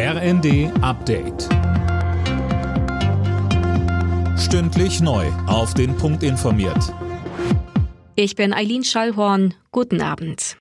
RND 0.00 0.70
Update. 0.80 1.48
Stündlich 4.38 5.00
neu. 5.00 5.26
Auf 5.48 5.74
den 5.74 5.96
Punkt 5.96 6.22
informiert. 6.22 6.94
Ich 8.14 8.36
bin 8.36 8.52
Eileen 8.52 8.84
Schallhorn. 8.84 9.54
Guten 9.72 10.00
Abend. 10.00 10.56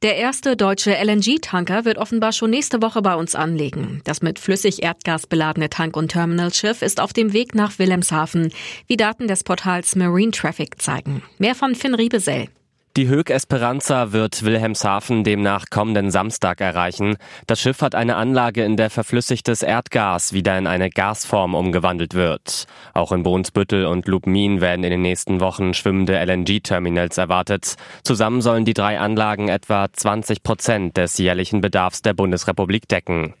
Der 0.00 0.16
erste 0.16 0.56
deutsche 0.56 0.92
LNG-Tanker 0.94 1.84
wird 1.84 1.98
offenbar 1.98 2.32
schon 2.32 2.48
nächste 2.48 2.80
Woche 2.80 3.02
bei 3.02 3.14
uns 3.14 3.34
anlegen. 3.34 4.00
Das 4.04 4.22
mit 4.22 4.38
Flüssig-Erdgas 4.38 5.26
beladene 5.26 5.68
Tank- 5.68 5.94
und 5.94 6.08
Terminalschiff 6.08 6.80
ist 6.80 7.00
auf 7.00 7.12
dem 7.12 7.34
Weg 7.34 7.54
nach 7.54 7.78
Wilhelmshaven, 7.78 8.54
wie 8.86 8.96
Daten 8.96 9.28
des 9.28 9.44
Portals 9.44 9.96
Marine 9.96 10.30
Traffic 10.32 10.80
zeigen. 10.80 11.22
Mehr 11.36 11.54
von 11.54 11.74
Finn 11.74 11.94
Riebesell. 11.94 12.48
Die 12.96 13.08
Höck 13.08 13.30
Esperanza 13.30 14.12
wird 14.12 14.44
Wilhelmshaven 14.44 15.24
demnach 15.24 15.64
kommenden 15.68 16.12
Samstag 16.12 16.60
erreichen. 16.60 17.16
Das 17.48 17.60
Schiff 17.60 17.82
hat 17.82 17.96
eine 17.96 18.14
Anlage, 18.14 18.62
in 18.62 18.76
der 18.76 18.88
verflüssigtes 18.88 19.62
Erdgas 19.62 20.32
wieder 20.32 20.56
in 20.56 20.68
eine 20.68 20.90
Gasform 20.90 21.56
umgewandelt 21.56 22.14
wird. 22.14 22.66
Auch 22.92 23.10
in 23.10 23.24
Brunsbüttel 23.24 23.86
und 23.86 24.06
Lubmin 24.06 24.60
werden 24.60 24.84
in 24.84 24.90
den 24.92 25.02
nächsten 25.02 25.40
Wochen 25.40 25.74
schwimmende 25.74 26.24
LNG-Terminals 26.24 27.18
erwartet. 27.18 27.74
Zusammen 28.04 28.40
sollen 28.42 28.64
die 28.64 28.74
drei 28.74 29.00
Anlagen 29.00 29.48
etwa 29.48 29.88
20 29.92 30.44
Prozent 30.44 30.96
des 30.96 31.18
jährlichen 31.18 31.60
Bedarfs 31.60 32.00
der 32.00 32.14
Bundesrepublik 32.14 32.86
decken. 32.86 33.34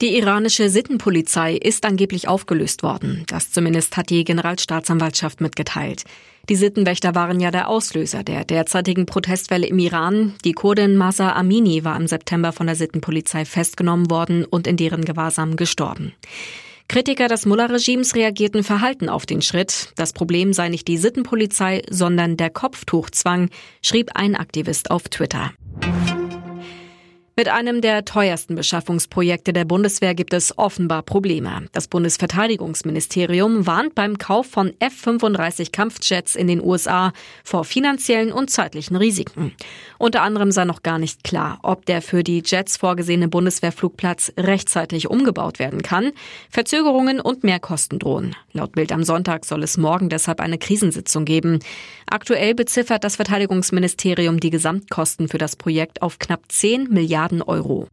Die 0.00 0.16
iranische 0.16 0.68
Sittenpolizei 0.68 1.54
ist 1.54 1.84
angeblich 1.84 2.26
aufgelöst 2.26 2.82
worden. 2.82 3.24
Das 3.28 3.52
zumindest 3.52 3.96
hat 3.96 4.10
die 4.10 4.24
Generalstaatsanwaltschaft 4.24 5.40
mitgeteilt. 5.40 6.04
Die 6.48 6.56
Sittenwächter 6.56 7.14
waren 7.14 7.40
ja 7.40 7.50
der 7.50 7.68
Auslöser 7.68 8.22
der 8.22 8.44
derzeitigen 8.44 9.04
Protestwelle 9.04 9.66
im 9.66 9.78
Iran. 9.78 10.34
Die 10.44 10.52
Kurdin 10.52 10.96
Masa 10.96 11.32
Amini 11.34 11.84
war 11.84 11.96
im 11.96 12.06
September 12.06 12.52
von 12.52 12.66
der 12.66 12.76
Sittenpolizei 12.76 13.44
festgenommen 13.44 14.10
worden 14.10 14.46
und 14.46 14.66
in 14.66 14.78
deren 14.78 15.04
Gewahrsam 15.04 15.56
gestorben. 15.56 16.14
Kritiker 16.88 17.28
des 17.28 17.44
Mullah-Regimes 17.44 18.14
reagierten 18.14 18.64
verhalten 18.64 19.10
auf 19.10 19.26
den 19.26 19.42
Schritt. 19.42 19.92
Das 19.96 20.14
Problem 20.14 20.54
sei 20.54 20.70
nicht 20.70 20.88
die 20.88 20.96
Sittenpolizei, 20.96 21.82
sondern 21.90 22.38
der 22.38 22.48
Kopftuchzwang, 22.48 23.50
schrieb 23.82 24.12
ein 24.14 24.34
Aktivist 24.34 24.90
auf 24.90 25.02
Twitter. 25.10 25.52
Mit 27.38 27.46
einem 27.46 27.82
der 27.82 28.04
teuersten 28.04 28.56
Beschaffungsprojekte 28.56 29.52
der 29.52 29.64
Bundeswehr 29.64 30.16
gibt 30.16 30.32
es 30.32 30.58
offenbar 30.58 31.02
Probleme. 31.02 31.66
Das 31.70 31.86
Bundesverteidigungsministerium 31.86 33.64
warnt 33.64 33.94
beim 33.94 34.18
Kauf 34.18 34.48
von 34.48 34.74
F-35 34.80 35.70
Kampfjets 35.70 36.34
in 36.34 36.48
den 36.48 36.60
USA 36.60 37.12
vor 37.44 37.64
finanziellen 37.64 38.32
und 38.32 38.50
zeitlichen 38.50 38.96
Risiken. 38.96 39.54
Unter 39.98 40.22
anderem 40.22 40.50
sei 40.50 40.64
noch 40.64 40.82
gar 40.82 40.98
nicht 40.98 41.22
klar, 41.22 41.60
ob 41.62 41.86
der 41.86 42.02
für 42.02 42.24
die 42.24 42.42
Jets 42.44 42.76
vorgesehene 42.76 43.28
Bundeswehrflugplatz 43.28 44.32
rechtzeitig 44.36 45.08
umgebaut 45.08 45.60
werden 45.60 45.82
kann. 45.82 46.10
Verzögerungen 46.50 47.20
und 47.20 47.44
Mehrkosten 47.44 48.00
drohen. 48.00 48.34
Laut 48.52 48.72
Bild 48.72 48.90
am 48.90 49.04
Sonntag 49.04 49.44
soll 49.44 49.62
es 49.62 49.76
morgen 49.76 50.08
deshalb 50.08 50.40
eine 50.40 50.58
Krisensitzung 50.58 51.24
geben. 51.24 51.60
Aktuell 52.10 52.56
beziffert 52.56 53.04
das 53.04 53.14
Verteidigungsministerium 53.14 54.40
die 54.40 54.50
Gesamtkosten 54.50 55.28
für 55.28 55.38
das 55.38 55.54
Projekt 55.54 56.02
auf 56.02 56.18
knapp 56.18 56.40
10 56.48 56.88
Milliarden 56.90 57.27
Milliarden 57.28 57.42
Euro. 57.42 57.88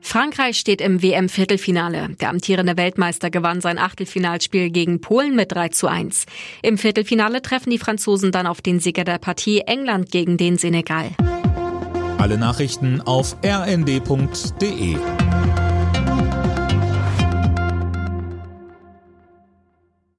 Frankreich 0.00 0.58
steht 0.58 0.80
im 0.80 1.02
WM-Viertelfinale. 1.02 2.10
Der 2.20 2.28
amtierende 2.28 2.76
Weltmeister 2.76 3.30
gewann 3.30 3.60
sein 3.60 3.78
Achtelfinalspiel 3.78 4.70
gegen 4.70 5.00
Polen 5.00 5.34
mit 5.34 5.52
3 5.52 5.70
zu 5.70 5.88
1. 5.88 6.26
Im 6.62 6.78
Viertelfinale 6.78 7.42
treffen 7.42 7.70
die 7.70 7.78
Franzosen 7.78 8.30
dann 8.30 8.46
auf 8.46 8.60
den 8.60 8.80
Sieger 8.80 9.04
der 9.04 9.18
Partie 9.18 9.60
England 9.60 10.10
gegen 10.10 10.36
den 10.36 10.58
Senegal. 10.58 11.10
Alle 12.18 12.38
Nachrichten 12.38 13.00
auf 13.00 13.36
rnd.de 13.44 14.96